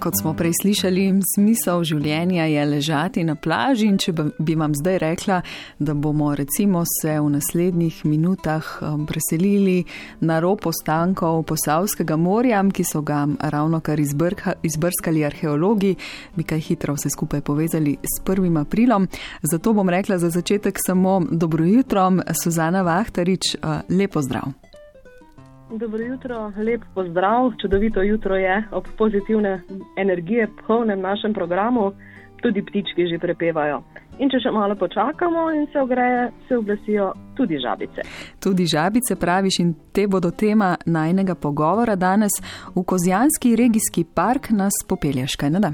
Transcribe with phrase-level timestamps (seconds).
[0.00, 1.02] Kot smo prej slišali,
[1.34, 5.42] smisel življenja je ležati na plaži in če bi vam zdaj rekla,
[5.76, 9.84] da bomo recimo se v naslednjih minutah um, preselili
[10.24, 15.92] na rob ostankov Posavskega morja, ki so ga ravno kar izbrskali arheologi,
[16.32, 18.56] bi kaj hitro vse skupaj povezali s 1.
[18.62, 19.04] aprilom.
[19.42, 22.08] Zato bom rekla za začetek samo dobro jutro,
[22.42, 24.69] Suzana Vahtarič, uh, lepo zdrav.
[25.72, 29.62] Dobro jutro, lep pozdrav, čudovito jutro je ob pozitivne
[29.96, 31.92] energije, polnem našem programu,
[32.42, 33.82] tudi ptički že prepevajo.
[34.18, 38.02] In če še malo počakamo in se ogreje, se oglasijo tudi žabice.
[38.42, 42.34] Tudi žabice praviš in te bodo tema najnega pogovora danes.
[42.74, 45.72] V Kozjanski regijski park nas popelješ, kaj ne da?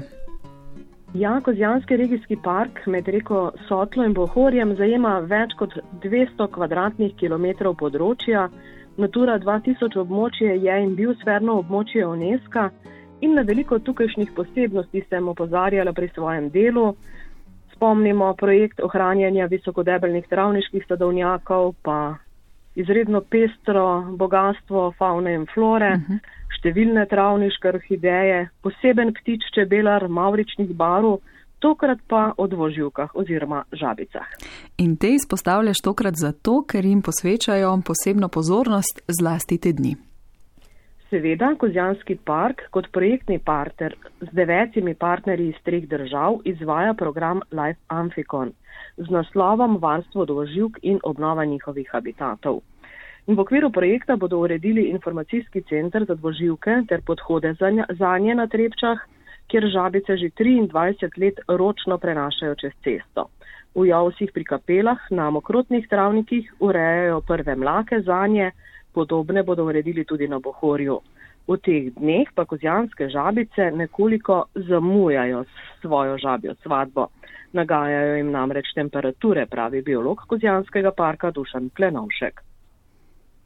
[1.13, 6.51] Ja, Kozjanski regijski park med reko Sotlo in Bohorjem zajema več kot 200
[7.17, 8.49] km2 področja.
[8.97, 12.63] Natura 2000 območje je in bil sferno območje UNESCO
[13.21, 16.95] in na veliko tukajšnjih posebnosti sem opozarjala pri svojem delu.
[17.75, 22.15] Spomnimo projekt ohranjanja visokodebelnih travniških sadovnjakov, pa
[22.75, 23.85] izredno pestro
[24.17, 26.19] bogatstvo faune in flore, uh -huh.
[26.57, 31.19] številne travniške orhideje, poseben ptič čebelar mavričnih barov
[31.59, 34.27] tokrat pa o dvoživkah oziroma žabicah.
[34.77, 39.95] In te izpostavljaš tokrat zato, ker jim posvečajo posebno pozornost zlasti te dni.
[41.09, 47.79] Seveda, Kozjanski park kot projektni partner z devetimi partnerji iz treh držav izvaja program Life
[47.87, 48.51] Amphion
[48.97, 52.59] z naslovom Varstvo dvoživk in obnova njihovih habitatov.
[53.27, 57.53] In v okviru projekta bodo uredili informacijski center za dvoživke ter podhode
[57.99, 58.99] za nje na Trepčah,
[59.47, 63.29] kjer žabice že 23 let ročno prenašajo čez cesto.
[63.75, 68.51] V javsih pri kapelah na mokrotnih travnikih urejajo prve mlake za nje,
[68.93, 70.99] podobne bodo uredili tudi na Bohorju.
[71.47, 75.45] V teh dneh pa kozjanske žabice nekoliko zamujajo
[75.81, 77.07] svojo žabjo svatbo.
[77.53, 82.46] Nagajajo jim namreč temperature, pravi biolog kozjanskega parka Dušan Klenovšek.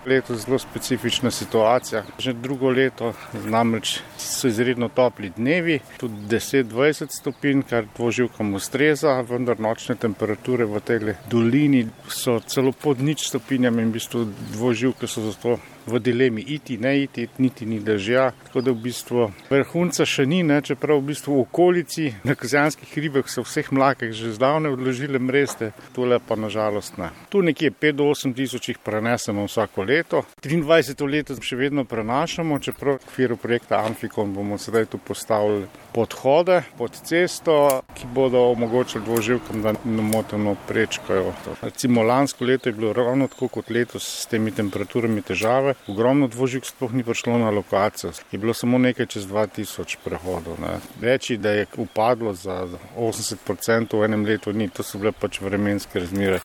[0.06, 2.04] Leto je zelo specifična situacija.
[2.20, 3.14] Že drugo leto
[3.46, 10.82] namreč so izredno topli dnevi, tudi 10-20 stopinj, kar dvoživkam ustreza, vendar nočne temperature v
[10.82, 16.42] tej dolini so celo pod nič stopinjami in v bistvu dvoživke so zato v dilemi
[16.42, 18.32] iti, ne iti, niti ni dežja.
[18.48, 20.62] Tako da v bistvu vrhunca še ni, ne?
[20.62, 25.72] čeprav v bistvu v okolici na kazijanskih ribah so vseh mlakih že zdavne odložile mreste,
[25.96, 27.12] tole pa nažalost ne.
[27.30, 30.24] Tu nekje 5 do 8 tisoč jih prenesemo vsako leto.
[30.44, 36.62] 23 leto še vedno prenašamo, čeprav v okviru projekta Amfikon bomo sedaj tu postavili podhode
[36.78, 41.34] pod cesto, ki bodo omogočili dvoživkam, da nemoteno prečkajo.
[41.62, 45.71] Recimo lansko leto je bilo ravno tako kot letos s temi temperaturami težave.
[45.88, 48.12] Ogromno dvoživk sploh ni prišlo na lokacijo.
[48.32, 50.60] Je bilo samo nekaj čez 2000 prehodov.
[50.62, 50.80] Ne.
[51.02, 52.68] Reči, da je upadlo za
[52.98, 54.70] 80% v enem letu, ni.
[54.70, 56.40] To so bile pač vremenske razmere.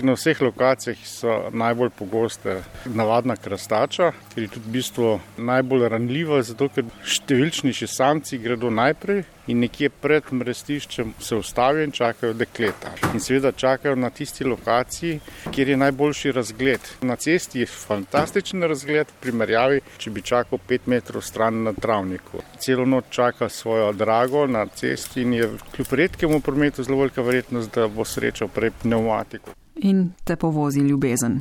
[0.00, 6.42] Na vseh lokacijah so najbolj pogoste navadna krastača, ker je tudi v bistvu najbolj ranljiva,
[6.42, 12.92] zato ker številčnejši samci gredo najprej in nekje pred mrestiščem se ustavijo in čakajo dekleta.
[13.14, 15.20] In seveda čakajo na tisti lokaciji,
[15.50, 16.80] kjer je najboljši razgled.
[17.02, 22.42] Na cesti je fantastičen razgled, v primerjavi, če bi čakal pet metrov stran na travniku.
[22.58, 27.74] Celo noč čaka svojo drago na cesti in je kljub redkemu prometu zelo velika verjetnost,
[27.74, 29.54] da bo srečal prej pneumatiko.
[29.82, 31.40] In te povozi ljubezen.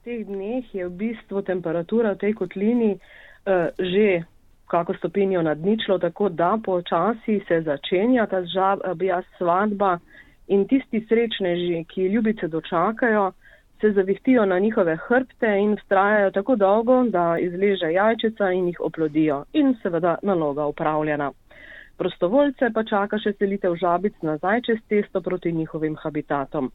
[0.00, 4.22] V teh dneh je v bistvu temperatura v tej kotlini uh, že
[4.70, 9.98] kako stopinjo nad ničlo, tako da počasi se začenja ta žabja svadba
[10.46, 13.32] in tisti srečneži, ki ljubice dočakajo,
[13.80, 19.44] se zavihtijo na njihove hrbte in vztrajajo tako dolgo, da izleže jajčica in jih oplodijo
[19.52, 21.32] in seveda naloga upravljena.
[21.96, 26.70] Prostovoljce pa čaka še selitev žabic nazaj čez cesto proti njihovim habitatom.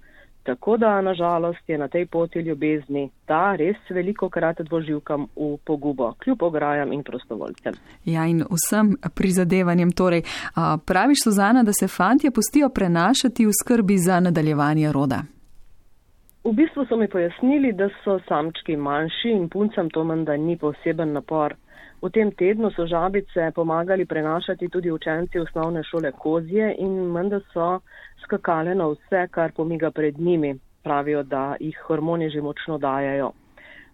[0.45, 6.13] Tako da, nažalost, je na tej poti ljubezni ta res veliko krat dvoživkam v pogubo,
[6.23, 7.73] kljub ograjam in prostovoljcem.
[8.05, 9.91] Ja, in vsem prizadevanjem.
[9.91, 10.21] Torej,
[10.85, 15.23] praviš, Suzana, da se fantje pustijo prenašati v skrbi za nadaljevanje roda?
[16.43, 21.13] V bistvu so mi pojasnili, da so samčki manjši in puncem to menda ni poseben
[21.13, 21.55] napor.
[22.05, 27.79] V tem tednu so žabice pomagali prenašati tudi učenci osnovne šole Kozje in menda so
[28.23, 30.53] skakale na vse, kar pomiga pred njimi.
[30.83, 33.31] Pravijo, da jih hormoni že močno dajajo.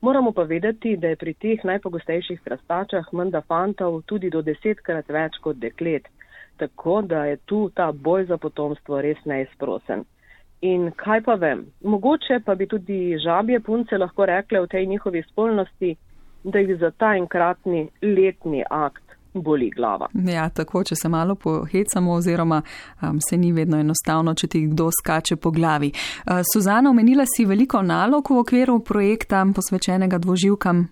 [0.01, 5.39] Moramo pa vedeti, da je pri teh najpogostejših krastačah menda fantov tudi do desetkrat več
[5.41, 6.11] kot deklet.
[6.57, 10.03] Tako da je tu ta boj za potomstvo res neizprosen.
[10.61, 15.23] In kaj pa vem, mogoče pa bi tudi žabje punce lahko rekle v tej njihovi
[15.31, 15.95] spolnosti,
[16.43, 19.03] da jih za ta enkratni letni akt
[19.33, 20.07] boli glava.
[20.13, 22.61] Ja, tako, če se malo pohecamo oziroma
[23.01, 25.91] um, se ni vedno enostavno, če ti kdo skače po glavi.
[25.91, 30.83] Uh, Suzana, omenila si veliko nalog v okviru projekta posvečenega dvoživkam.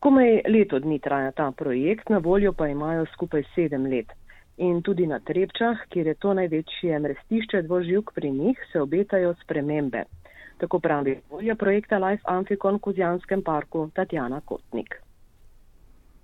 [0.00, 4.12] Komaj leto dni traja ta projekt, na voljo pa imajo skupaj sedem let.
[4.56, 10.04] In tudi na Trepčah, kjer je to največje mrestišče dvoživk pri njih, se obetajo spremembe.
[10.58, 15.05] Tako pravi volja projekta Life Amphicon v Kozjanskem parku Tatjana Kotnik.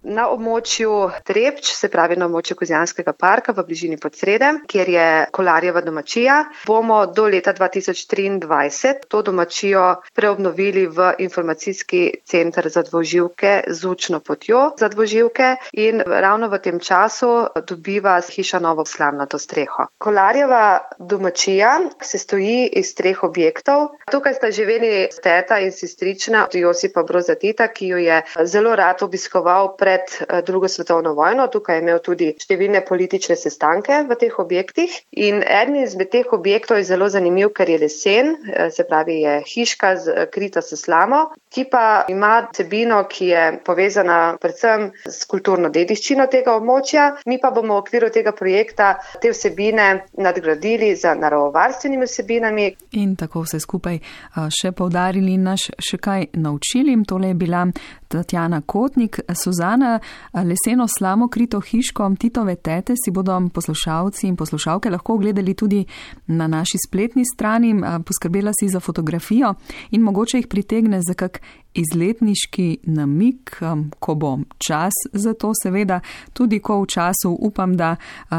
[0.02, 5.80] Na območju Trepč, se pravi na območju Kozjanskega parka v bližini Podsrede, kjer je kolarjeva
[5.80, 9.84] domačija, bomo do leta 2023 to domačijo
[10.14, 16.80] preobnovili v informacijski centr za dvoživke z učno potjo za dvoživke in ravno v tem
[16.80, 19.86] času dobiva hiša novo slavnato streho.
[19.98, 23.88] Kolarjeva domačija se stoji iz treh objektov.
[24.10, 29.91] Tukaj sta živeli teta in sestrična Josipa Brozatita, ki jo je zelo rad obiskoval pred
[29.92, 31.46] pred eh, drugo svetovno vojno.
[31.46, 34.94] Tukaj je imel tudi številne politične sestanke v teh objektih.
[35.12, 39.38] In eden izmed teh objektov je zelo zanimiv, ker je lesen, eh, se pravi, je
[39.52, 45.68] hiška eh, krita s slamo, ki pa ima cebino, ki je povezana predvsem s kulturno
[45.68, 47.08] dediščino tega območja.
[47.28, 52.68] Mi pa bomo v okviru tega projekta te vsebine nadgradili z naravovarstvenimi vsebinami.
[53.02, 54.00] In tako vse skupaj
[54.48, 56.96] še povdarili in naš še kaj naučili.
[57.08, 57.66] Tole je bila
[58.12, 59.98] Tatjana Kotnik, Suzana,
[60.32, 65.84] leseno slamo krito hiško Titove tete si bodo poslušalci in poslušalke lahko ogledali tudi
[66.26, 67.74] na naši spletni strani.
[68.06, 69.54] Poskrbela si za fotografijo
[69.90, 71.41] in mogoče jih pritegne za kak
[71.74, 73.56] izletniški namik,
[73.98, 76.00] ko bo čas za to, seveda
[76.32, 77.96] tudi ko v času upam, da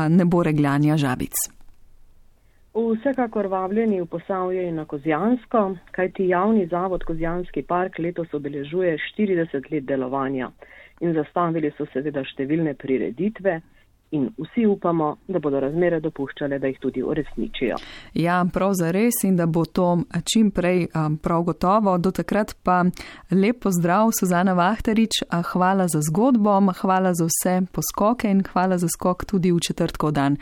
[0.09, 1.33] ne bo regljanja žabic.
[2.73, 9.71] Vsekakor vabljeni v posavje in na Kozjansko, kajti javni zavod Kozjanski park letos obeležuje 40
[9.71, 10.49] let delovanja
[11.01, 13.59] in zastavili so seveda številne prireditve,
[14.13, 17.77] in vsi upamo, da bodo razmere dopuščale, da jih tudi uresničijo.
[18.13, 19.87] Ja, prav za res in da bo to
[20.33, 21.97] čim prej um, prav gotovo.
[21.97, 22.83] Do takrat pa
[23.31, 25.23] lepo zdrav, Suzana Vahterič,
[25.53, 30.37] hvala za zgodbo, hvala za vse poskoke in hvala za skok tudi v četrtkov dan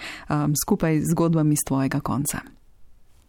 [0.66, 2.44] skupaj z zgodbami z tvojega konca.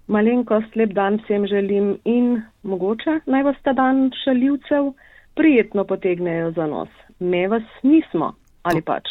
[0.06, 4.92] Malenkost lep dan vsem želim in mogoče naj vas ta dan šaljivcev
[5.34, 6.88] prijetno potegnejo za nos.
[7.18, 9.08] Me vas nismo ali pač.